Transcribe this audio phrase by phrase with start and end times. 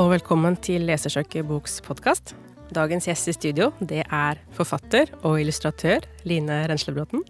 [0.00, 2.30] og velkommen til Lesersøker boks podkast.
[2.72, 7.20] Dagens gjest i studio, det er forfatter og illustratør Line Renslebråten.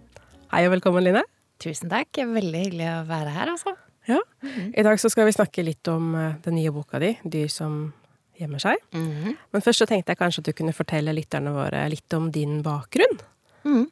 [0.53, 1.25] Hei og velkommen, Line.
[1.59, 2.15] Tusen takk.
[2.15, 3.75] Veldig hyggelig å være her, altså.
[4.07, 4.21] Ja.
[4.71, 7.91] I dag så skal vi snakke litt om eh, den nye boka di, 'Dyr som
[8.39, 8.79] gjemmer seg'.
[8.95, 9.35] Mhm.
[9.51, 12.61] Men først så tenkte jeg kanskje at du kunne fortelle lytterne våre litt om din
[12.63, 13.19] bakgrunn.
[13.67, 13.87] Mm.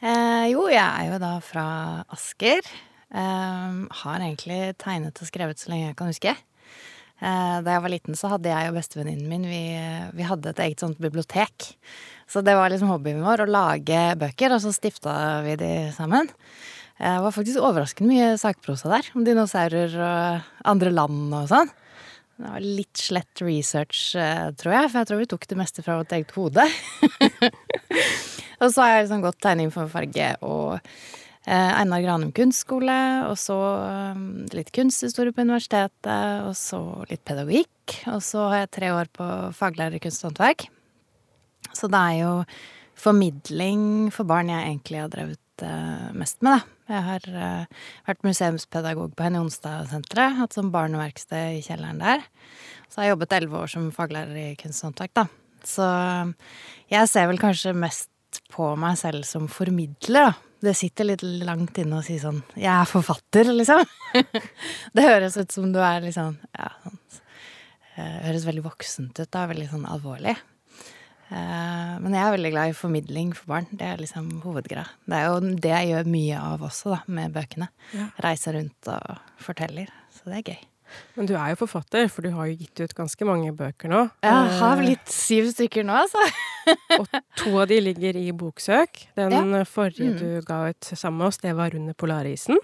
[0.00, 1.68] Eh, jo, jeg er jo da fra
[2.08, 2.64] Asker.
[3.12, 6.38] Eh, har egentlig tegnet og skrevet så lenge jeg kan huske.
[7.18, 9.62] Eh, da jeg var liten, så hadde jeg og bestevenninnen min vi,
[10.14, 11.72] vi hadde et eget sånt bibliotek.
[12.30, 15.14] Så det var liksom hobbyen vår å lage bøker, og så stifta
[15.46, 16.30] vi de sammen.
[17.00, 21.70] Eh, Det var faktisk overraskende mye sakprosa der, om dinosaurer og andre land og sånn.
[22.38, 25.82] Det var litt slett research, eh, tror jeg, for jeg tror vi tok det meste
[25.82, 26.62] fra vårt eget hode.
[28.62, 30.78] og så har jeg liksom gått tegning for farge og
[31.54, 32.96] Einar Granum kunstskole,
[33.28, 34.22] og så eh,
[34.56, 38.00] litt kunsthistorie på universitetet, og så litt pedagogikk.
[38.12, 40.66] Og så har jeg tre år på faglærer i kunst og håndverk.
[41.72, 42.32] Så det er jo
[42.98, 46.74] formidling for barn jeg egentlig har drevet eh, mest med, da.
[46.88, 52.24] Jeg har eh, vært museumspedagog på Henny Onstad-senteret, hatt sånn barneverksted i kjelleren der.
[52.88, 55.26] Så har jeg jobbet elleve år som faglærer i kunst og håndverk, da.
[55.68, 56.52] Så eh,
[56.96, 60.47] jeg ser vel kanskje mest på meg selv som formidler, da.
[60.64, 63.84] Det sitter litt langt inne å si sånn Jeg er forfatter, liksom.
[64.96, 66.98] det høres ut som du er liksom Ja, sånn
[67.94, 69.46] eh, Høres veldig voksent ut, da.
[69.50, 70.34] Veldig sånn alvorlig.
[71.28, 73.68] Uh, Men jeg er veldig glad i formidling for barn.
[73.70, 74.86] Det er liksom hovedgreia.
[75.04, 77.68] Det er jo det jeg gjør mye av også, da, med bøkene.
[77.92, 78.08] Ja.
[78.24, 79.92] Reiser rundt og forteller.
[80.14, 80.62] Så det er gøy.
[81.16, 84.04] Men du er jo forfatter, for du har jo gitt ut ganske mange bøker nå.
[84.22, 86.22] Jeg har Eh, blitt syv stykker nå, altså.
[87.00, 87.08] Og
[87.40, 89.06] to av de ligger i Boksøk.
[89.16, 90.18] Den forrige Mm.
[90.20, 92.56] du ga ut sammen med oss, det var Under polarisen.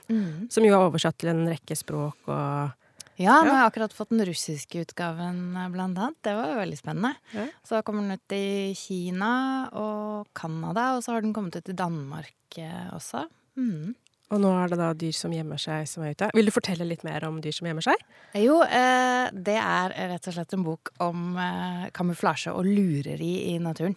[0.50, 2.72] Som jo er oversatt til en rekke språk og
[3.16, 6.16] Ja, nå har jeg akkurat fått den russiske utgaven, eh, blant annet.
[6.26, 7.14] Det var veldig spennende.
[7.32, 7.44] Ja.
[7.62, 11.76] Så kommer den ut i Kina og Canada, og så har den kommet ut i
[11.78, 13.28] Danmark eh, også.
[13.56, 13.94] Mm.
[14.34, 16.28] Og nå er det da Dyr som gjemmer seg som er ute.
[16.34, 18.00] Vil du fortelle litt mer om Dyr som gjemmer seg?
[18.42, 23.54] Jo, eh, det er rett og slett en bok om eh, kamuflasje og lureri i
[23.62, 23.94] naturen.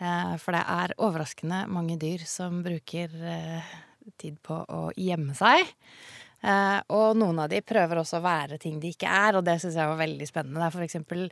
[0.00, 3.12] Eh, for det er overraskende mange dyr som bruker
[4.18, 5.68] tid på å gjemme seg.
[6.42, 9.76] Og noen av de prøver også å være ting de ikke er, og det syns
[9.78, 10.58] jeg var veldig spennende.
[10.58, 11.28] Det er for eksempel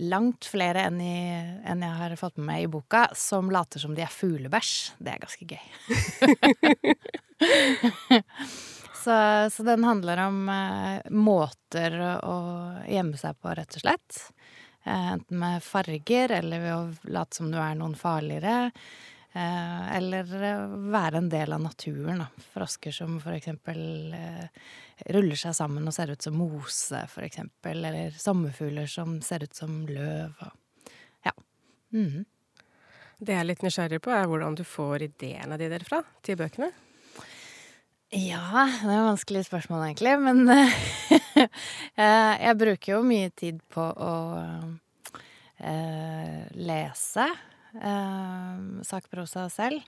[0.00, 1.16] langt flere enn, i,
[1.68, 4.74] enn jeg har fått med meg i boka, som later som de er fuglebæsj.
[5.02, 5.66] Det er ganske gøy.
[9.02, 9.14] Så,
[9.50, 12.36] så den handler om eh, måter å
[12.86, 14.18] gjemme seg på, rett og slett.
[14.86, 18.70] Eh, enten med farger, eller ved å late som du er noen farligere.
[19.32, 22.46] Eh, eller eh, være en del av naturen, da.
[22.54, 23.82] Frosker som for eksempel
[24.14, 24.70] eh,
[25.10, 27.84] ruller seg sammen og ser ut som mose, for eksempel.
[27.84, 30.36] Eller sommerfugler som ser ut som løv.
[30.46, 30.92] Og,
[31.28, 31.34] ja.
[31.96, 32.24] Mhm.
[33.22, 36.72] Det jeg er litt nysgjerrig på, er hvordan du får ideene de derfra til bøkene.
[38.12, 43.86] Ja, det er et vanskelig spørsmål egentlig, men eh, jeg bruker jo mye tid på
[43.86, 44.16] å
[45.62, 47.28] eh, lese
[47.78, 49.80] eh, sakprosa selv.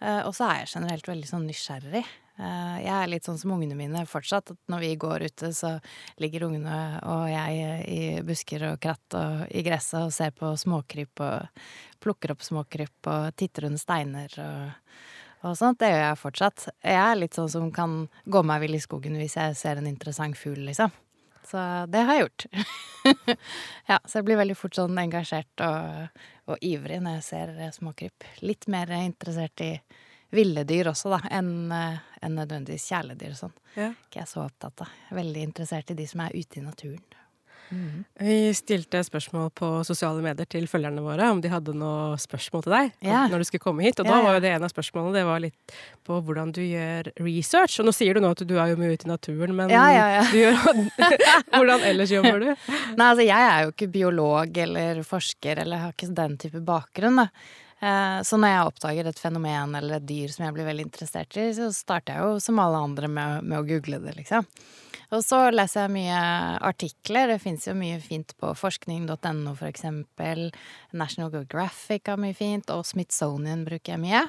[0.00, 2.04] Eh, og så er jeg generelt veldig sånn nysgjerrig.
[2.36, 4.52] Eh, jeg er litt sånn som ungene mine fortsatt.
[4.54, 5.76] At når vi går ute, så
[6.22, 11.24] ligger ungene og jeg i busker og kratt og i gresset og ser på småkryp
[11.24, 11.62] og
[12.04, 14.90] plukker opp småkryp og titter under steiner og
[15.44, 15.80] og sånt.
[15.80, 16.68] Det gjør jeg fortsatt.
[16.84, 19.90] Jeg er litt sånn som kan gå meg vill i skogen hvis jeg ser en
[19.90, 20.94] interessant fugl, liksom.
[21.46, 21.60] Så
[21.92, 22.46] det har jeg gjort.
[23.90, 28.26] ja, så jeg blir veldig fort sånn engasjert og, og ivrig når jeg ser småkryp.
[28.42, 29.70] Litt mer interessert i
[30.34, 33.54] ville dyr også, da, enn en nødvendigvis kjæledyr og sånn.
[33.76, 33.90] Ja.
[34.08, 34.88] Ikke jeg så opptatt av.
[35.14, 37.04] Veldig interessert i de som er ute i naturen.
[38.20, 42.72] Vi stilte spørsmål på sosiale medier til følgerne våre om de hadde noe spørsmål til
[42.76, 43.24] deg Ja.
[43.26, 43.98] når du skulle komme hit.
[43.98, 44.22] Og Ja, da ja.
[44.24, 45.74] var jo det en av spørsmålene det var litt
[46.06, 47.80] på hvordan du gjør research.
[47.80, 49.82] Og nå sier du nå at du er jo mye ute i naturen, men Ja,
[49.90, 50.22] ja, ja.
[50.30, 50.54] Gjør,
[51.58, 52.54] hvordan ellers jobber du?
[52.96, 57.16] Nei, altså jeg er jo ikke biolog eller forsker eller har ikke den type bakgrunn,
[57.16, 57.28] da.
[57.82, 61.36] Eh, Så når jeg oppdager et fenomen eller et dyr som jeg blir veldig interessert
[61.36, 64.46] i, så starter jeg jo som alle andre med, med å google det, liksom.
[65.14, 66.20] Og så leser jeg mye
[66.66, 67.28] artikler.
[67.30, 70.48] Det fins jo mye fint på forskning.no, for eksempel.
[70.96, 74.24] National Geographic har mye fint, og Smithsonian bruker jeg mye.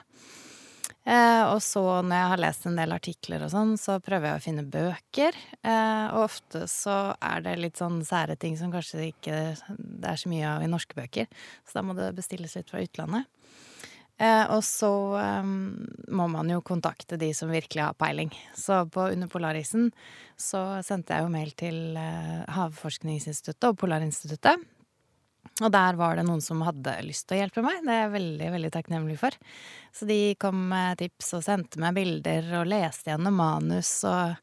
[1.08, 4.40] Eh, og så når jeg har lest en del artikler og sånn, så prøver jeg
[4.40, 5.40] å finne bøker.
[5.64, 9.40] Eh, og ofte så er det litt sånn sære ting som kanskje ikke
[9.72, 11.32] det er så mye av i norske bøker.
[11.66, 13.26] Så da må det bestilles litt fra utlandet.
[14.18, 14.90] Eh, og så
[15.42, 15.76] um,
[16.10, 18.32] må man jo kontakte de som virkelig har peiling.
[18.58, 19.92] Så på Under polarisen
[20.38, 24.66] så sendte jeg jo mail til eh, Havforskningsinstituttet og Polarinstituttet.
[25.58, 27.80] Og der var det noen som hadde lyst til å hjelpe meg.
[27.86, 29.38] Det er jeg veldig veldig takknemlig for.
[29.96, 34.36] Så de kom med tips og sendte meg bilder og leste gjennom manus og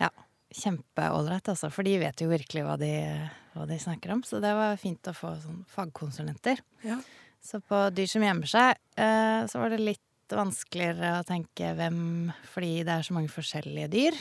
[0.00, 0.08] ja,
[0.54, 1.72] kjempeålreit, altså.
[1.74, 2.92] For de vet jo virkelig hva de,
[3.56, 4.24] hva de, snakker om.
[4.24, 6.62] Så det var fint å få sånn fagkonsulenter.
[6.86, 7.00] Ja.
[7.44, 12.00] Så på Dyr som gjemmer seg, eh, så var det litt vanskeligere å tenke hvem
[12.52, 14.18] Fordi det er så mange forskjellige dyr.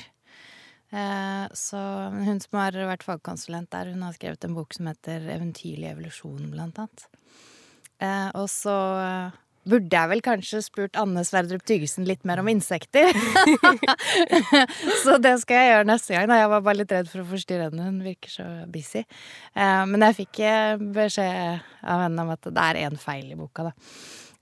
[0.95, 1.81] Eh, så
[2.13, 6.51] hun som har vært fagkonsulent der, hun har skrevet en bok som heter 'Eventyrlig evolusjon',
[6.53, 7.07] blant annet.
[7.99, 8.77] Eh, og så
[9.69, 13.05] burde jeg vel kanskje spurt Anne Sverdrup Tygesen litt mer om insekter.
[15.03, 16.25] så det skal jeg gjøre neste gang.
[16.41, 17.89] Jeg var bare litt redd for å forstyrre henne.
[17.89, 19.01] Hun virker så busy.
[19.55, 20.35] men jeg fikk
[20.95, 23.73] beskjed av henne om at det er én feil i boka, da.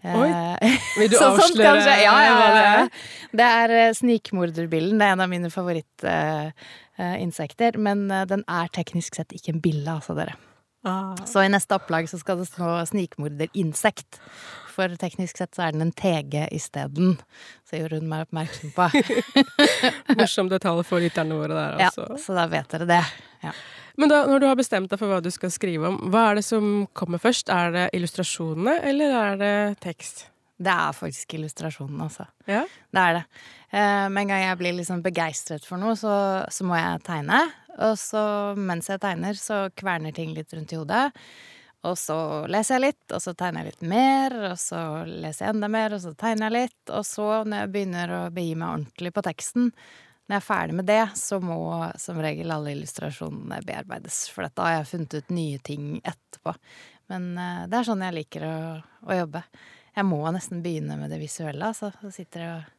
[0.05, 0.29] Oi.
[0.29, 0.57] Eh,
[0.99, 2.89] Vil du avsløre ja, ja, hva det er?
[3.35, 4.99] Det er snikmorderbillen.
[5.01, 7.71] Det er en av mine favorittinsekter.
[7.79, 7.99] Uh, men
[8.29, 10.35] den er teknisk sett ikke en bille, altså, dere.
[10.85, 11.15] Ah.
[11.25, 14.19] Så i neste opplag så skal det stå snikmorderinsekt.
[14.75, 17.15] For teknisk sett så er den en TG isteden.
[17.67, 18.89] Så gjorde hun meg oppmerksom på.
[20.19, 22.09] Morsom detalj for lytterne våre der, altså.
[22.11, 23.01] Ja, så da vet dere det.
[23.45, 23.55] Ja.
[23.95, 26.41] Men da, når du har bestemt deg for hva du skal skrive om, hva er
[26.41, 27.51] det som kommer først?
[27.53, 30.27] Er det illustrasjonene, eller er det tekst?
[30.55, 32.27] Det er faktisk illustrasjonene, altså.
[32.47, 32.63] Ja?
[32.91, 33.23] Det er det.
[33.75, 36.13] Eh, med en gang jeg blir liksom begeistret for noe, så,
[36.51, 37.41] så, må jeg tegne.
[37.83, 38.23] Og så
[38.55, 41.09] mens jeg tegner, så kverner ting litt rundt i hodet.
[41.85, 42.17] Og så
[42.49, 45.93] leser jeg litt, og så tegner jeg litt mer, og så leser jeg enda mer,
[45.93, 46.81] og så tegner jeg litt.
[46.89, 49.69] Og så, når jeg begynner å begi meg ordentlig på teksten,
[50.25, 51.59] når jeg er ferdig med det, så må
[52.01, 54.23] som regel alle illustrasjonene bearbeides.
[54.33, 56.55] For da har jeg funnet ut nye ting etterpå.
[57.13, 58.55] Men uh, det er sånn jeg liker å,
[59.05, 59.43] å, jobbe.
[59.95, 61.69] Jeg må nesten begynne med det visuelle.
[61.69, 61.91] Altså.
[62.01, 62.74] Så sitter jeg og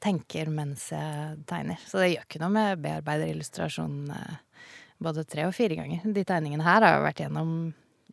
[0.00, 1.80] tenker mens jeg tegner.
[1.86, 4.20] Så det gjør ikke noe med bearbeider illustrasjonene
[5.00, 6.04] både tre og fire ganger.
[6.04, 7.52] De tegningene her har jo vært gjennom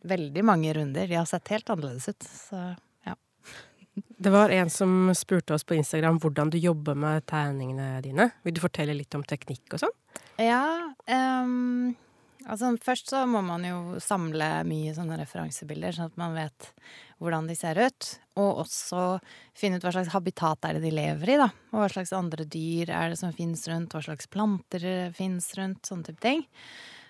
[0.08, 1.08] veldig mange runder.
[1.08, 2.28] De har sett helt annerledes ut.
[2.28, 2.62] Så
[4.06, 8.30] det var en som spurte oss på Instagram hvordan du jobber med tegningene dine.
[8.42, 9.94] Vil du fortelle litt om teknikk og sånn?
[10.42, 10.62] Ja.
[11.06, 11.94] Um,
[12.46, 16.70] altså først så må man jo samle mye sånne referansebilder, sånn at man vet
[17.18, 18.10] hvordan de ser ut.
[18.38, 19.04] Og også
[19.58, 21.48] finne ut hva slags habitat er det de lever i, da.
[21.72, 24.86] Og hva slags andre dyr er det som fins rundt, hva slags planter
[25.16, 26.46] fins rundt, sånne type ting.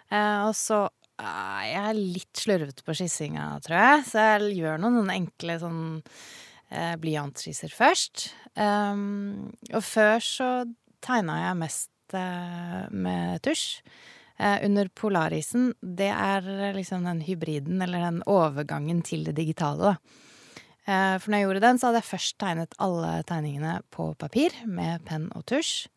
[0.08, 4.80] Uh, og så uh, jeg er litt slurvete på skissinga, tror jeg, så jeg gjør
[4.80, 5.82] noen, noen enkle sånn
[6.70, 8.30] eh, blyantskisser først.
[8.58, 10.50] Um, og før så
[11.04, 13.82] tegna jeg mest eh, med tusj.
[14.38, 16.44] Eh, under polarisen, det er
[16.76, 20.24] liksom den hybriden, eller den overgangen til det digitale, da.
[20.88, 24.54] Eh, for når jeg gjorde den, så hadde jeg først tegnet alle tegningene på papir
[24.64, 25.88] med penn og tusj.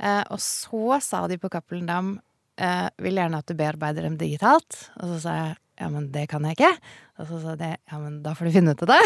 [0.00, 2.14] Eh, og så sa de på Cappelen Dam
[2.56, 4.78] eh, vil gjerne at du bearbeider dem digitalt.
[5.00, 6.70] Og så sa jeg ja, men det kan jeg ikke.
[7.18, 9.00] Og så sa de ja, men da får du finne ut av det.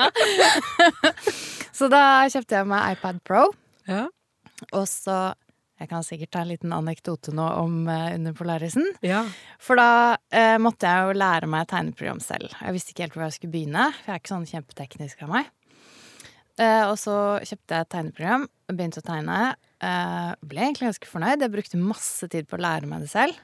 [1.78, 3.48] så da kjøpte jeg meg iPad Pro.
[3.90, 4.04] Ja.
[4.70, 5.18] Og så
[5.80, 8.84] Jeg kan sikkert ta en liten anekdote nå om uh, under Polarisen.
[9.00, 9.22] Ja.
[9.62, 12.52] For da uh, måtte jeg jo lære meg tegneprogram selv.
[12.52, 15.32] Jeg visste ikke helt hvor jeg skulle begynne, for jeg er ikke sånn kjempeteknisk av
[15.32, 15.48] meg.
[16.60, 17.16] Uh, og så
[17.48, 19.38] kjøpte jeg et tegneprogram, begynte å tegne.
[20.44, 21.46] ble egentlig ganske fornøyd.
[21.46, 23.40] Jeg brukte masse tid på å lære meg det selv.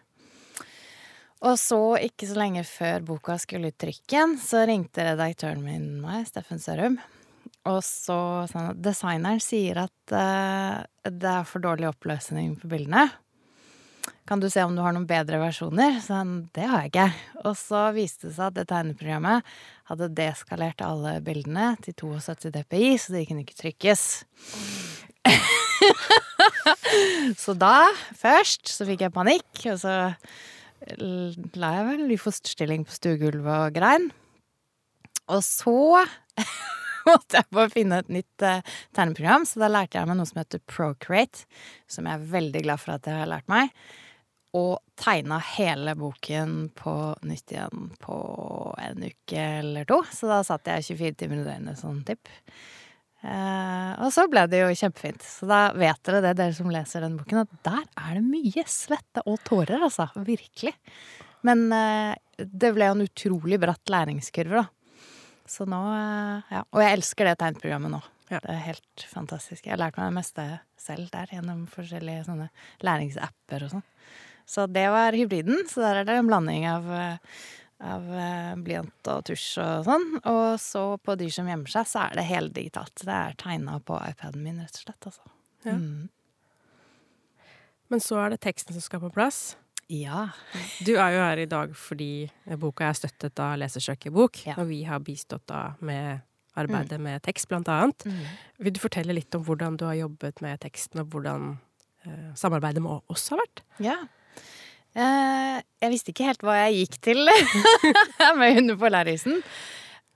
[1.46, 6.28] Og så, ikke så lenge før boka skulle ut trykken, så ringte redaktøren min meg,
[6.28, 7.00] Steffen Sørum.
[7.66, 8.18] Og så
[8.50, 13.08] sånn, designeren sier at uh, det er for dårlig oppløsning på bildene.
[14.26, 16.00] Kan du se om du har noen bedre versjoner?
[16.02, 17.08] Så han det har jeg ikke.
[17.44, 19.46] Og så viste det seg at det tegneprogrammet
[19.90, 24.02] hadde deskalert alle bildene til 72 DPI, så de kunne ikke trykkes.
[27.44, 27.86] så da,
[28.18, 29.94] først, så fikk jeg panikk, og så
[31.56, 34.10] la jeg vel i fosterstilling på stuegulvet og grein.
[35.30, 36.02] Og så
[37.06, 40.42] måtte jeg bare finne et nytt uh, tegneprogram, så da lærte jeg meg noe som
[40.42, 41.46] heter Procreate,
[41.90, 43.72] som jeg er veldig glad for at jeg har lært meg.
[44.56, 46.94] Og tegna hele boken på
[47.28, 48.16] nytt igjen på
[48.80, 50.00] en uke eller to.
[50.08, 52.30] Så da satt jeg 24 timer i døgnet, sånn tipp.
[53.26, 55.24] Uh, og så ble det jo kjempefint.
[55.24, 58.64] Så da vet dere det, dere som leser den boken, at der er det mye
[58.70, 60.08] svette og tårer, altså.
[60.16, 60.72] Virkelig.
[61.46, 64.75] Men uh, det ble jo en utrolig bratt læringskurve, da.
[65.50, 66.62] Så nå eh, Ja.
[66.70, 68.00] Og jeg elsker det tegnprogrammet nå.
[68.30, 68.40] Ja.
[68.42, 69.66] Det er helt fantastisk.
[69.66, 70.46] Jeg har lært meg det meste
[70.80, 72.48] selv der, gjennom forskjellige sånne
[72.86, 73.86] læringsapper og sånn.
[74.46, 75.62] Så det var hybriden.
[75.70, 77.38] Så der er det en blanding av uh,
[77.84, 80.06] av eh, blyant og tusj og sånn.
[80.24, 83.04] Og så på dyr som gjemmer seg, så er det heldigitalt.
[83.04, 85.08] Det er tegna på iPaden min, rett og slett.
[85.10, 85.32] Altså.
[85.66, 85.76] Ja.
[85.76, 86.08] Mm.
[87.92, 89.56] Men så er det teksten som skal på plass.
[89.92, 90.26] Ja.
[90.84, 92.08] Du er jo her i dag fordi
[92.58, 94.56] boka er støttet av Lesersøk i bok, Ja.
[94.58, 96.20] og vi har bistått da med
[96.56, 98.06] arbeidet med tekst, blant annet.
[98.08, 98.20] Mm.
[98.64, 101.58] Vil du fortelle litt om hvordan du har jobbet med teksten, og hvordan
[102.06, 103.62] eh, samarbeidet med oss har vært?
[103.84, 103.96] Ja.
[104.96, 107.20] Eh, jeg visste ikke helt hva jeg gikk til
[108.40, 109.42] med Hunder på lærerisen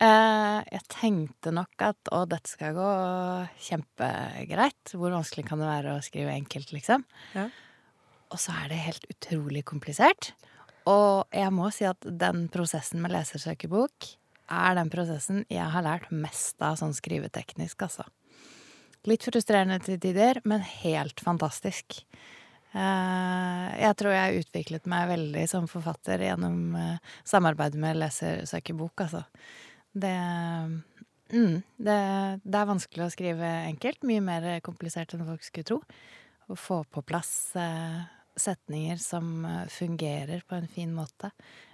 [0.00, 2.84] Eh, jeg tenkte nok at å, dette skal gå
[3.66, 4.94] kjempegreit.
[4.96, 7.04] Hvor vanskelig kan det være å skrive enkelt, liksom?
[7.36, 7.42] Ja.
[8.30, 10.32] Og så er det helt utrolig komplisert.
[10.88, 14.12] Og jeg må si at den prosessen med lesersøkebok
[14.50, 18.06] er den prosessen jeg har lært mest av sånn skriveteknisk, altså.
[19.08, 22.02] Litt frustrerende til tider, men helt fantastisk.
[22.70, 29.24] Eh, jeg tror jeg utviklet meg veldig som forfatter gjennom eh, samarbeidet med lesersøkebok, altså.
[29.90, 30.14] Det,
[31.32, 31.98] mm, det
[32.44, 34.04] Det er vanskelig å skrive enkelt.
[34.06, 35.80] Mye mer komplisert enn folk skulle tro.
[36.50, 38.04] Å få på plass eh,
[38.36, 41.32] setninger som eh, fungerer på en fin måte.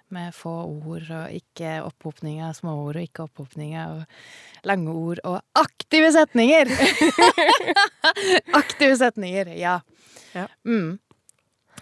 [0.09, 4.05] Med få ord og ikke opphopning av småord og ikke opphopning av
[4.69, 6.71] lange ord og aktive setninger!
[8.61, 9.81] aktive setninger, ja.
[10.37, 10.47] Ja.
[10.63, 11.01] Mm.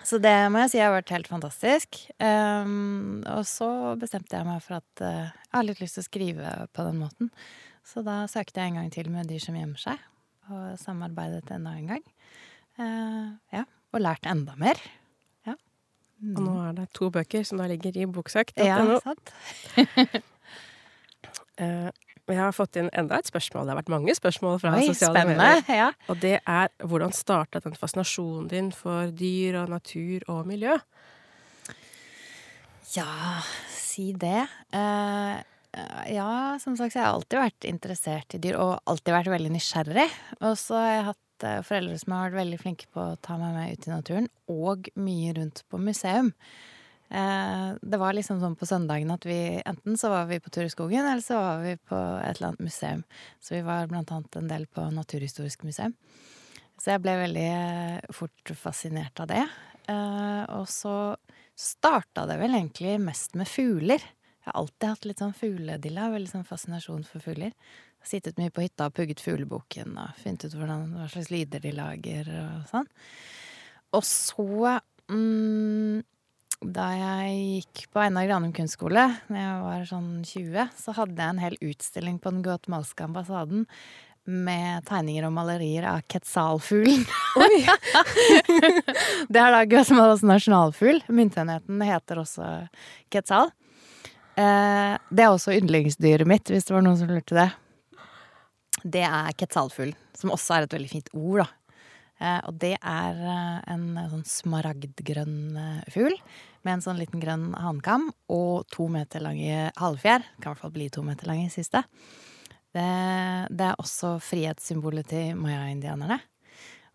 [0.04, 2.00] Så det må jeg si har vært helt fantastisk.
[2.20, 3.68] Um, og så
[4.00, 6.98] bestemte jeg meg for at uh, jeg har litt lyst til å skrive på den
[7.00, 7.30] måten.
[7.84, 10.00] Så da søkte jeg en gang til med Dyr som gjemmer seg,
[10.50, 12.04] og samarbeidet enda en gang.
[12.80, 14.80] Uh, ja, og lært enda mer.
[15.46, 15.56] Ja.
[16.34, 18.58] Og nå er det to bøker som da ligger i boksøkt.
[18.58, 19.34] ja, sant?
[21.60, 21.90] uh,
[22.32, 23.66] jeg har fått inn enda et spørsmål.
[23.66, 25.38] Det har vært mange spørsmål fra Oi, sosiale spennende.
[25.44, 25.80] medier.
[25.84, 25.88] Ja.
[26.08, 30.78] Og det er hvordan startet den fascinasjonen din for dyr og natur og miljø?
[32.94, 33.42] Ja,
[33.74, 34.46] si det.
[34.72, 35.42] Uh,
[36.08, 39.52] ja, som sagt, så har jeg alltid vært interessert i dyr, og alltid vært veldig
[39.56, 40.08] nysgjerrig.
[40.40, 43.36] Og så har jeg hatt eh, foreldre som har vært veldig flinke på å ta
[43.40, 46.32] meg med ut i naturen, og mye rundt på museum.
[47.14, 50.64] Eh, det var liksom sånn på søndagen at vi enten så var vi på tur
[50.66, 53.04] i skogen, eller så var vi på et eller annet museum.
[53.40, 55.94] Så vi var blant annet en del på Naturhistorisk museum.
[56.80, 59.44] Så jeg ble veldig eh, fort fascinert av det.
[59.84, 61.12] Og så
[61.60, 64.00] starta det vel egentlig mest med fugler.
[64.44, 67.52] Jeg har alltid hatt litt sånn fugledilla, veldig sånn fascinasjon for fugler.
[68.04, 71.72] Sittet mye på hytta og pugget fugleboken og funnet ut hvordan, hva slags lyder de
[71.72, 72.90] lager og sånn.
[73.94, 74.74] Og så
[75.08, 76.02] mm,
[76.64, 81.34] da jeg gikk på Einar Granum kunstskole, da jeg var sånn 20, så hadde jeg
[81.34, 83.66] en hel utstilling på den guatemalske ambassaden
[84.24, 87.04] med tegninger og malerier av quetzalfuglen.
[89.28, 91.02] det er da Guatemalas nasjonalfugl.
[91.12, 92.48] Myntenheten heter også
[93.12, 93.52] quetzal.
[94.40, 97.50] Eh, det er også yndlingsdyret mitt, hvis det var noen som lurte det.
[98.84, 101.50] Det er quetzalfugl, som også er et veldig fint ord, da.
[102.22, 106.14] Eh, og det er eh, en sånn smaragdgrønn eh, fugl
[106.64, 110.22] med en sånn liten grønn hankam og to meter lange halvfjær.
[110.38, 111.82] Kan i hvert fall bli to meter lange, siste.
[112.74, 112.86] Det,
[113.50, 116.20] det er også frihetssymbolet til maya-indianerne.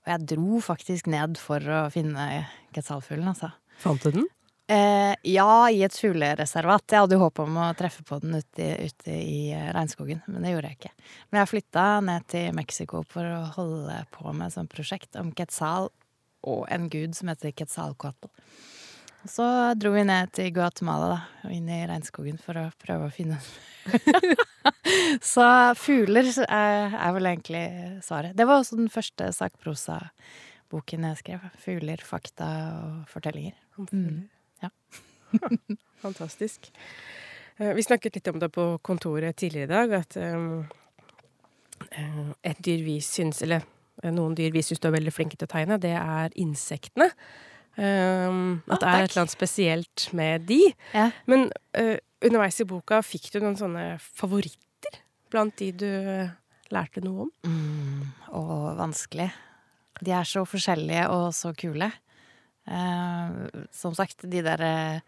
[0.06, 3.52] Og jeg dro faktisk ned for å finne quetzalfuglen, altså.
[3.80, 4.28] Fant du den?
[4.70, 6.84] Eh, ja, i et fuglereservat.
[6.94, 10.46] Jeg hadde jo håp om å treffe på den ute, ute i eh, regnskogen, men
[10.46, 11.08] det gjorde jeg ikke.
[11.32, 15.34] Men jeg flytta ned til Mexico for å holde på med et sånt prosjekt om
[15.34, 15.90] quetzal
[16.46, 18.30] og en gud som heter Quetzalcoatl.
[19.26, 23.14] Så dro vi ned til Guatemala, da, og inn i regnskogen for å prøve å
[23.14, 24.38] finne den.
[25.34, 25.44] Så
[25.82, 27.68] fugler er, er vel egentlig
[28.06, 28.38] svaret.
[28.38, 31.54] Det var også den første sakprosa-boken jeg skrev.
[31.66, 32.50] Fugler, fakta
[32.86, 33.58] og fortellinger.
[33.90, 34.30] Mm.
[34.64, 34.70] Ja.
[36.06, 36.72] Fantastisk.
[37.58, 40.64] Eh, Vi snakket litt om det på kontoret tidligere i dag, at um,
[41.92, 43.66] eh, et dyr vi syns Eller
[44.04, 47.12] eh, noen dyr vi syns du er veldig flinke til å tegne, det er insektene.
[47.80, 50.64] Um, at det er et eller annet spesielt med de.
[50.92, 51.12] Ja.
[51.32, 51.48] Men
[51.78, 55.00] uh, underveis i boka, fikk du noen sånne favoritter
[55.30, 56.32] blant de du eh,
[56.74, 57.32] lærte noe om?
[57.46, 59.30] Mm, og vanskelig.
[60.02, 61.92] De er så forskjellige og så kule.
[62.70, 65.02] Eh, som sagt, de der eh,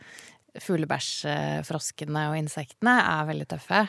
[0.59, 3.85] fuglebæsjfroskene og insektene er veldig tøffe.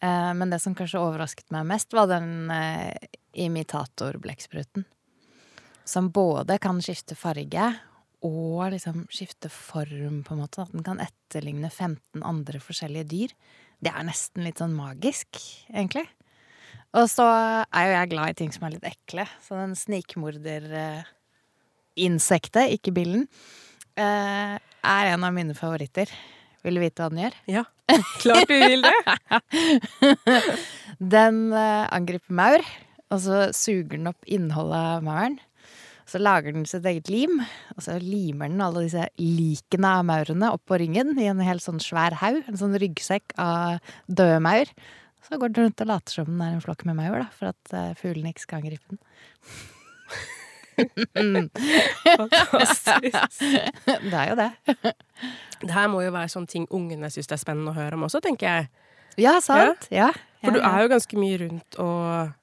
[0.00, 3.10] Eh, men det som kanskje overrasket meg mest, var den eh,
[3.44, 4.86] imitatorblekkspruten.
[5.84, 7.66] Som både kan skifte farge
[8.26, 10.64] og liksom skifte form, på en måte.
[10.64, 13.36] At den kan etterligne 15 andre forskjellige dyr.
[13.80, 15.40] Det er nesten litt sånn magisk,
[15.72, 16.04] egentlig.
[16.96, 19.24] Og så er jo jeg glad i ting som er litt ekle.
[19.44, 19.76] Så den
[22.00, 23.28] snikmorder-insektet, ikke billen,
[23.96, 26.08] eh, er en av mine favoritter.
[26.62, 27.34] Vil du vite hva den gjør?
[27.48, 27.64] Ja,
[28.20, 28.92] klart du vil det!
[31.00, 32.64] Den eh, angriper maur,
[33.10, 35.38] og så suger den opp innholdet av mauren.
[36.06, 37.40] Så lager den sitt eget lim,
[37.76, 41.62] og så limer den alle disse likene av maurene opp på ryggen i en helt
[41.62, 42.42] sånn svær haug.
[42.50, 43.78] En sånn ryggsekk av
[44.10, 44.72] døde maur.
[45.24, 47.52] Så går den rundt og later som den er en flokk med maur, da, for
[47.54, 49.00] at uh, fuglene ikke skal angripe den.
[52.04, 53.38] Fantastisk.
[53.86, 54.50] det er jo det.
[55.60, 58.06] Det her må jo være sånne ting ungene syns det er spennende å høre om
[58.08, 58.68] også, tenker jeg.
[59.20, 59.88] Ja, sant?
[59.92, 60.10] Ja.
[60.40, 61.86] For du er jo ganske mye rundt å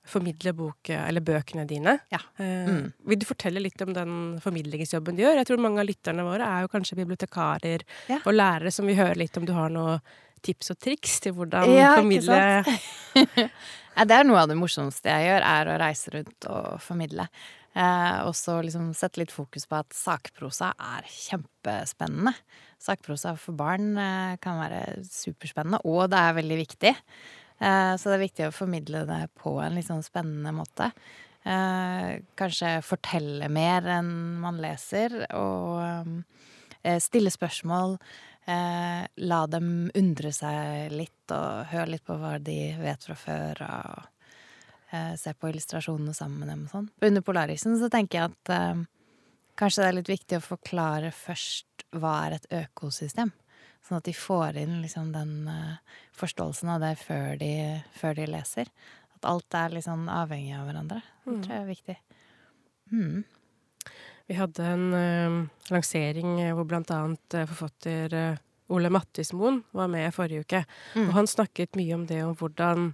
[0.06, 1.96] formidle bok, eller bøkene dine.
[2.14, 2.20] Ja.
[2.38, 2.92] Eh, Mm.
[3.10, 4.12] Vil du fortelle litt om den
[4.44, 5.40] formidlingsjobben du gjør?
[5.40, 8.20] Jeg tror mange av lytterne våre er jo kanskje bibliotekarer Ja.
[8.26, 9.98] og lærere som vil høre litt om du har noe
[10.46, 12.38] tips og triks til hvordan Ja, formidle
[14.06, 17.26] det er noe av det morsomste jeg gjør, er å reise rundt og formidle.
[17.78, 22.34] Eh, og så liksom sette litt fokus på at sakprosa er kjempespennende.
[22.82, 26.94] Sakprosa for barn eh, kan være superspennende, og det er veldig viktig.
[27.60, 30.90] Eh, så det er viktig å formidle det på en litt sånn spennende måte.
[31.48, 34.10] Eh, kanskje fortelle mer enn
[34.42, 35.78] man leser, og
[36.82, 38.00] eh, stille spørsmål.
[38.48, 43.66] Eh, la dem undre seg litt, og høre litt på hva de vet fra før.
[43.68, 44.14] Og eh,
[45.20, 46.86] se på illustrasjonene sammen med dem og sånn.
[47.04, 48.86] Under Polarisen så tenker jeg at eh,
[49.60, 53.34] kanskje det er litt viktig å forklare først hva er et økosystem.
[53.88, 57.52] Sånn at de får inn liksom den eh, forståelsen av det før de,
[57.96, 58.72] før de leser.
[59.18, 61.02] At alt er liksom avhengig av hverandre.
[61.26, 61.98] Det tror jeg er viktig.
[62.92, 63.24] Mm.
[64.28, 65.38] Vi hadde en eh,
[65.72, 68.44] lansering eh, hvor blant annet eh, forfatter eh,
[68.76, 70.64] Ole Mattismoen var med forrige uke.
[70.96, 71.08] Mm.
[71.08, 72.90] Og han snakket mye om det om hvordan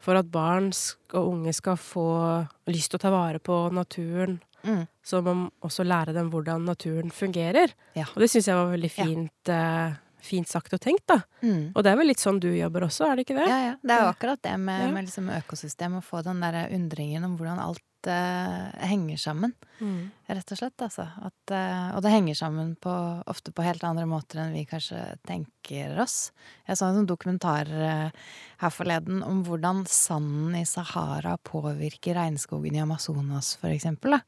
[0.00, 0.72] for at barn
[1.12, 4.88] og unge skal få lyst til å ta vare på naturen, Mm.
[5.06, 7.72] så må man også lære dem hvordan naturen fungerer.
[7.94, 8.04] Ja.
[8.14, 9.04] Og det syns jeg var veldig Ja.
[9.04, 9.92] fint, eh,
[10.28, 11.22] fint sagt og tenkt, da.
[11.42, 11.72] Mm.
[11.74, 13.48] Og det er vel litt sånn du jobber også, er det ikke det?
[13.50, 13.74] Ja, ja.
[13.82, 14.94] Det er jo akkurat det med, Ja.
[14.94, 19.54] med liksom økosystem, å få den der undringen om hvordan alt uh, henger sammen.
[19.80, 20.10] Mm.
[20.28, 21.06] Rett og slett, altså.
[21.24, 22.92] At, uh, og det henger sammen på,
[23.30, 26.30] ofte på helt andre måter enn vi kanskje tenker oss.
[26.68, 28.30] Jeg så en sånn dokumentar uh,
[28.62, 34.18] her forleden om hvordan sanden i Sahara påvirker regnskogen i Amazonas, for eksempel.
[34.18, 34.22] Da.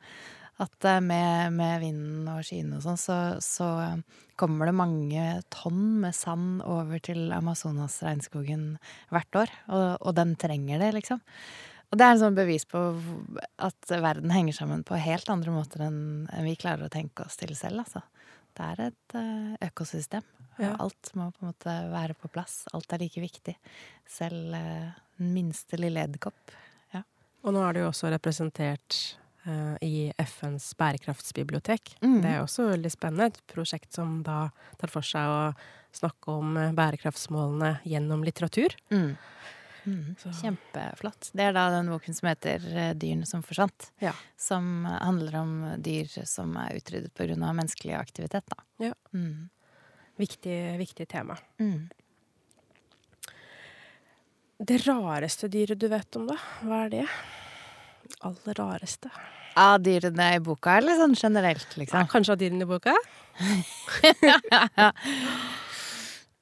[0.61, 5.25] At eh, med, med vinden og skyene og sånn, så, så eh, kommer det mange
[5.53, 8.75] tonn med sand over til Amazonas-regnskogen
[9.12, 9.55] hvert år.
[9.73, 11.23] Og, og den trenger det, liksom.
[11.90, 12.81] Og det er en sånn bevis på
[13.59, 17.57] at verden henger sammen på helt andre måter enn vi klarer å tenke oss til
[17.59, 18.05] selv, altså.
[18.55, 20.27] Det er et eh, økosystem.
[20.61, 20.75] Ja.
[20.83, 22.66] Alt må på en måte være på plass.
[22.77, 23.55] Alt er like viktig.
[24.11, 26.53] Selv den minste lille edderkopp.
[27.40, 28.96] Og nå er det jo også representert
[29.44, 31.96] eh, i FNs bærekraftsbibliotek.
[32.03, 32.20] Mm.
[32.24, 33.31] Det er også veldig spennende.
[33.31, 34.48] Et prosjekt som da
[34.81, 35.40] tar for seg å
[35.96, 38.76] snakke om eh, bærekraftsmålene gjennom litteratur.
[38.92, 39.14] Mm.
[39.85, 40.16] Mm.
[40.20, 41.31] Kjempeflott.
[41.33, 43.90] Det er da den boken som heter eh, 'Dyrene som forsvant'.
[44.05, 44.12] Ja.
[44.37, 47.37] Som handler om dyr som er utryddet pga.
[47.37, 48.62] menneskelig aktivitet, da.
[48.90, 48.94] Ja.
[49.14, 49.48] Mm.
[50.20, 51.38] Viktig, viktig tema.
[51.59, 51.88] Mm.
[54.61, 56.37] Det rareste dyret du vet om, da?
[56.61, 57.07] Hva er det?
[58.27, 59.11] Aller rareste?
[59.61, 62.07] Av dyrene i boka, eller sånn generelt, Ja, liksom?
[62.12, 62.94] kanskje av dyrene i boka?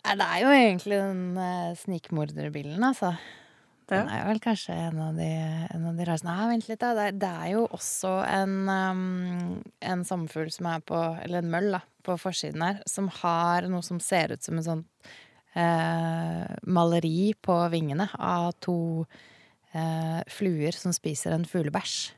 [0.09, 3.15] Nei, det er jo egentlig den uh, snikmorderbilen, altså.
[3.89, 4.19] Den Ja.
[4.21, 5.29] er vel kanskje en av de,
[5.73, 6.91] en av de rareste Nei, vent litt, da.
[6.97, 11.51] Det er, det er jo også en, um, en sommerfugl som er på Eller en
[11.55, 14.85] møll, da, på forsiden her, som har noe som ser ut som en sånn
[15.57, 19.07] uh, maleri på vingene av to
[19.77, 22.13] eh, fluer som spiser en fuglebæsj.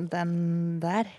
[0.00, 1.10] Den der.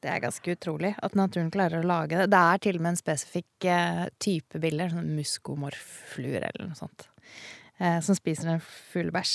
[0.00, 2.30] Det er ganske utrolig at naturen klarer å lage det.
[2.32, 7.04] Det er til og med en spesifikk eh, type bilder, sånn muskomorfluer eller noe sånt,
[7.76, 9.34] eh, som spiser en fuglebæsj.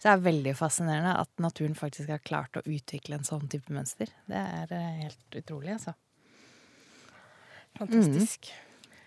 [0.00, 3.70] Så det er veldig fascinerende at naturen faktisk har klart å utvikle en sånn type
[3.74, 4.10] mønster.
[4.26, 5.94] Det er eh, helt utrolig, altså.
[7.78, 8.50] Fantastisk.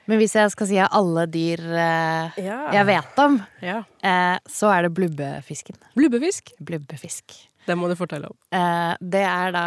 [0.09, 2.59] Men hvis jeg skal si alle dyr eh, Ja.
[2.75, 3.79] jeg vet om, ja.
[4.03, 5.77] eh, så er det blubbefisken.
[5.95, 6.51] Blubbefisk.
[6.59, 7.37] Blubbefisk.
[7.63, 8.35] Det må du fortelle om.
[8.51, 9.61] Eh, det er da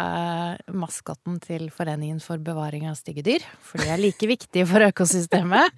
[0.69, 3.45] maskotten til Foreningen for bevaring av stygge dyr.
[3.65, 5.73] For de er like viktige for økosystemet.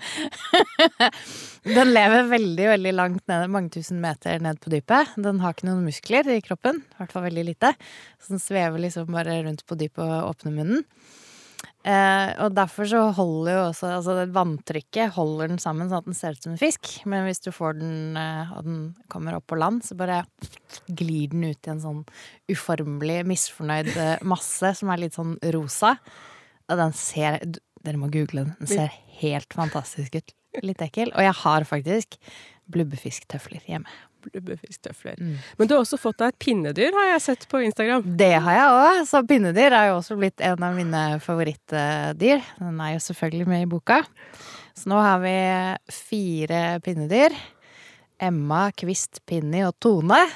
[1.79, 5.15] Den lever veldig, veldig langt ned, mange tusen meter ned på dypet.
[5.15, 7.71] Den har ikke noen muskler i kroppen, i hvert fall veldig lite.
[8.19, 10.83] Så den svever liksom bare rundt på dypet og åpner munnen.
[11.87, 16.09] Eh, og derfor så holder jo også Altså det vanntrykket holder den sammen sånn at
[16.09, 16.91] den ser ut som en fisk.
[17.07, 20.25] Men hvis du får den eh, og den kommer opp på land, så bare
[20.87, 22.03] glir den ut i en sånn
[22.51, 25.95] uformelig, misfornøyd eh, masse som er litt sånn rosa.
[26.69, 27.41] Og den ser
[27.79, 28.55] Dere må google den.
[28.59, 30.33] Den ser helt fantastisk ut.
[30.65, 31.13] Litt ekkel.
[31.15, 32.17] Og jeg har faktisk
[32.75, 33.87] blubbefisktøfler hjemme.
[34.25, 35.19] Blubbefisktøfler.
[35.19, 35.35] Mm.
[35.59, 38.03] Men du har også fått deg et pinnedyr, har jeg sett på Instagram.
[38.19, 39.03] Det har jeg òg.
[39.09, 42.43] Så pinnedyr er jo også blitt en av mine favorittdyr.
[42.59, 44.01] Den er jo selvfølgelig med i boka.
[44.77, 45.35] Så nå har vi
[45.93, 47.35] fire pinnedyr.
[48.19, 50.19] Emma, Kvist, Pinni og Tone.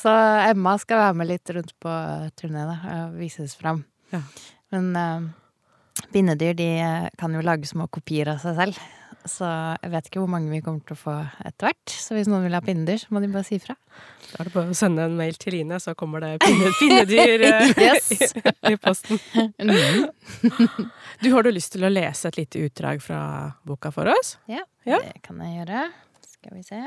[0.00, 0.12] Så
[0.50, 1.92] Emma skal være med litt rundt på
[2.38, 3.84] turné og vises fram.
[4.12, 4.20] Ja.
[4.74, 5.20] Men uh,
[6.12, 8.80] pinnedyr de eh, kan jo lage små kopier av seg selv.
[9.30, 9.46] Så
[9.82, 11.14] jeg vet ikke hvor mange vi kommer til å få
[11.46, 11.92] etter hvert.
[11.92, 13.74] Så hvis noen vil ha pinnedyr, så må de bare si fra.
[14.32, 17.46] Da er det bare å sende en mail til Line, så kommer det pinne, pinnedyr
[17.48, 18.34] eh, Yes.
[18.72, 19.18] i posten.
[19.58, 20.06] Mm.
[21.22, 23.20] Du, har du lyst til å lese et lite utdrag fra
[23.66, 24.36] boka for oss?
[24.50, 25.00] Ja, Ja.
[25.02, 25.86] det kan jeg gjøre.
[26.36, 26.82] Skal vi se.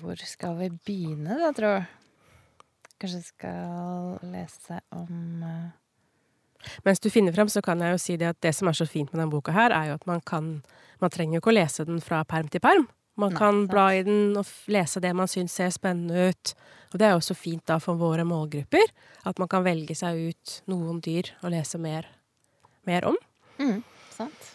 [0.00, 1.72] Hvor skal vi begynne, da, tro?
[3.00, 5.72] Kanskje jeg skal lese om eh,
[6.84, 8.86] Mens du finner frem, så kan jeg jo si det at det som er så
[8.88, 10.62] fint med denne boka her, er jo at man kan
[11.02, 12.86] Man trenger jo ikke å lese den fra perm til perm.
[13.18, 13.70] Man Nei, kan sant.
[13.70, 16.52] bla i den og lese det man syns ser spennende ut.
[16.94, 18.92] Og det er jo så fint da for våre målgrupper,
[19.26, 22.06] at man kan velge seg ut noen dyr og lese mer,
[22.86, 23.18] mer om.
[23.58, 23.82] mm,
[24.14, 24.52] Sant.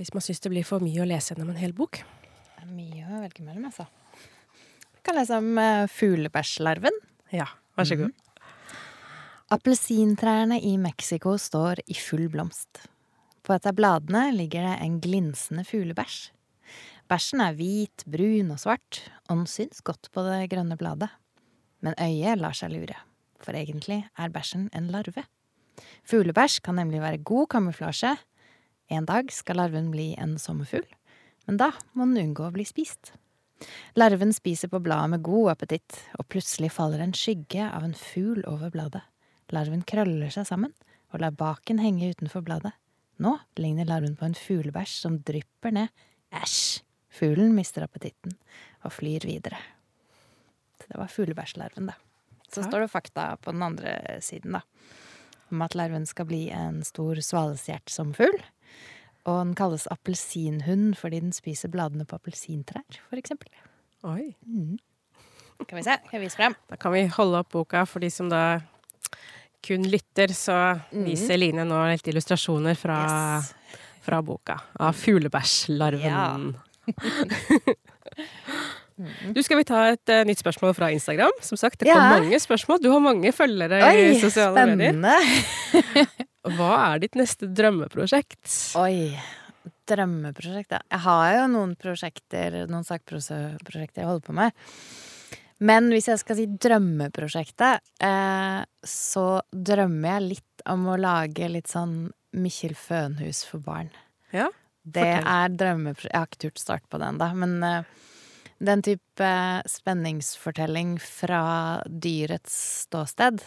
[0.00, 2.00] Hvis man syns det blir for mye å lese gjennom en hel bok.
[2.56, 3.86] Det er mye å velge mellom, altså.
[4.96, 6.96] Vi kan lese om uh, fuglebæsjlarven.
[7.36, 8.16] Ja, vær så god.
[9.54, 12.88] Appelsintrærne i Mexico står i full blomst.
[13.46, 16.32] På et av bladene ligger det en glinsende fuglebæsj.
[17.12, 21.12] Bæsjen er hvit, brun og svart, og den syns godt på det grønne bladet.
[21.86, 22.98] Men øyet lar seg lure,
[23.44, 25.22] for egentlig er bæsjen en larve.
[26.02, 28.16] Fuglebæsj kan nemlig være god kamuflasje.
[28.90, 30.88] En dag skal larven bli en sommerfugl,
[31.46, 33.14] men da må den unngå å bli spist.
[33.94, 38.42] Larven spiser på bladet med god appetitt, og plutselig faller en skygge av en fugl
[38.50, 39.06] over bladet.
[39.52, 40.72] Larven krøller seg sammen
[41.12, 42.72] og lar baken henge utenfor bladet.
[43.22, 45.92] Nå ligner larven på en fuglebæsj som drypper ned.
[46.34, 46.82] Æsj!
[47.14, 48.34] Fuglen mister appetitten
[48.82, 49.60] og flyr videre.
[50.80, 51.94] Så det var fuglebæsjlarven, da.
[52.50, 54.64] Så står det fakta på den andre siden, da.
[55.52, 58.40] Om at larven skal bli en stor svalestjert som fugl.
[59.24, 63.48] Og den kalles appelsinhund fordi den spiser bladene på appelsintrær, eksempel.
[64.04, 64.34] Oi.
[65.64, 66.56] Kan vi se, Kan jeg vise frem?
[66.68, 68.60] Da kan vi holde opp boka for de som da
[69.64, 71.04] kun lytter, så Mhm.
[71.06, 72.98] viser Line nå litt illustrasjoner fra,
[73.40, 73.54] Yes.
[74.02, 74.58] fra boka.
[74.80, 76.54] Av fuglebæsjlarven.
[79.34, 81.32] Du, skal vi ta et uh, nytt spørsmål fra Instagram?
[81.42, 82.10] Som sagt, det kom Ja.
[82.20, 82.78] mange spørsmål.
[82.80, 84.92] Du har mange følgere i sosiale spennende.
[84.94, 86.06] medier.
[86.54, 88.76] Hva er ditt neste drømmeprosjekt?
[88.78, 89.18] Oi,
[89.90, 90.78] drømmeprosjekt, ja.
[90.92, 94.52] Jeg har jo noen prosjekter, noen sakproseprosjekter jeg holder på med.
[95.62, 101.70] Men hvis jeg skal si drømmeprosjektet, eh, så drømmer jeg litt om å lage litt
[101.70, 103.92] sånn Mikkjel Fønhus for barn.
[104.34, 104.48] Ja,
[104.84, 107.82] Det er drømmeprosjekt Jeg har ikke turt starte på den, da, men eh,
[108.64, 109.30] den type
[109.70, 113.40] spenningsfortelling fra dyrets ståsted.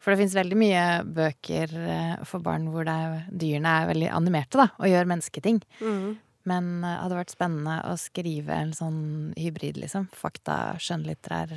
[0.00, 4.58] For det fins veldig mye bøker eh, for barn hvor er, dyrene er veldig animerte
[4.60, 5.60] da, og gjør mennesketing.
[5.80, 6.14] Mhm.
[6.48, 9.00] Men eh, det hadde vært spennende å skrive en sånn
[9.40, 10.08] hybrid, liksom.
[10.16, 11.54] Fakta skjønnlitterær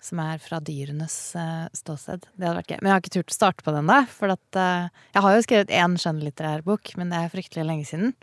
[0.00, 2.24] som er fra dyrenes eh, ståsted.
[2.32, 2.78] Det hadde vært gøy.
[2.80, 4.00] Men jeg har ikke turt å starte på den, da.
[4.12, 7.90] For at, eh, jeg har jo skrevet én skjønnlitterær bok, men det er fryktelig lenge
[7.90, 8.14] siden.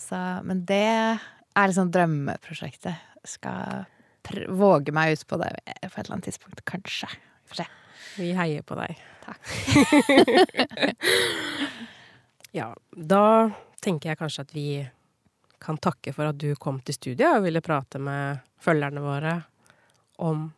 [0.00, 3.10] Så, men det er liksom drømmeprosjektet.
[3.24, 3.86] Skal
[4.52, 7.08] våge meg ut på det på et eller annet tidspunkt, kanskje.
[7.14, 7.70] Vi får se.
[8.14, 9.00] Vi heier på deg.
[9.24, 9.48] Takk.
[12.54, 13.50] Ja, da
[13.82, 14.66] tenker jeg kanskje at vi
[15.64, 19.34] kan takke for at du kom til studiet og ville prate med følgerne våre
[20.22, 20.48] om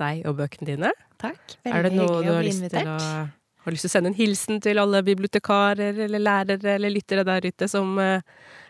[0.00, 0.92] deg og bøkene dine.
[1.20, 1.58] Takk.
[1.64, 3.00] er det Veldig hyggelig du å har bli lyst til å
[3.64, 7.46] har lyst til å sende en hilsen til alle bibliotekarer eller lærere eller lyttere der
[7.48, 8.20] ute som eh,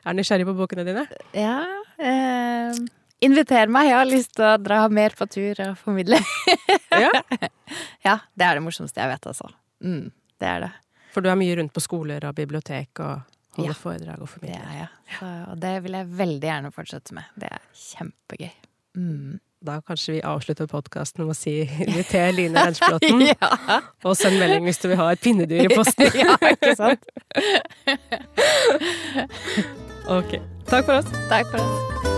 [0.04, 1.02] er nysgjerrig på bøkene dine?
[1.34, 1.56] Ja.
[1.98, 2.78] Eh,
[3.24, 6.20] inviter meg, jeg har lyst til å dra mer på tur og formidle.
[6.94, 7.08] Ja,
[8.06, 9.48] ja, det er det morsomste jeg vet, altså.
[9.82, 10.68] Mm, det er det.
[11.10, 13.78] For du er mye rundt på skoler og bibliotek og holder Ja.
[13.80, 14.88] foredrag og Det er jeg.
[15.18, 17.24] Så, og det vil jeg veldig gjerne fortsette med.
[17.40, 18.50] Det er kjempegøy.
[18.96, 19.40] Mm.
[19.64, 23.80] Da kanskje vi avslutter podkasten med å si inviter Line Rensflåten, ja.
[24.04, 26.10] og send melding hvis du vil ha et pinnedyr i posten.
[26.22, 27.08] ja, ikke sant?
[30.04, 30.36] Ok.
[30.68, 31.08] Takk for oss.
[31.30, 32.13] Takk for oss.